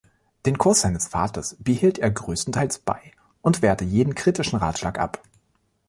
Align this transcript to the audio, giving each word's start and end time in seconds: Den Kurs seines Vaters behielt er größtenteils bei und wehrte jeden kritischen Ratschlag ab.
Den 0.47 0.57
Kurs 0.57 0.81
seines 0.81 1.09
Vaters 1.09 1.55
behielt 1.59 1.99
er 1.99 2.09
größtenteils 2.09 2.79
bei 2.79 2.99
und 3.43 3.61
wehrte 3.61 3.85
jeden 3.85 4.15
kritischen 4.15 4.57
Ratschlag 4.57 4.97
ab. 4.97 5.21